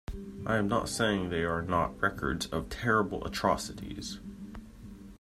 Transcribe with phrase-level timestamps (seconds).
[0.47, 4.17] I am not saying they are not records of terrible atrocities.